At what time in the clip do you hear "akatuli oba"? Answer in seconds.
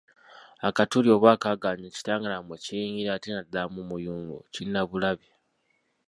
0.67-1.27